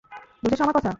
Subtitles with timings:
[0.43, 0.89] বুঝেছ আমার কথা?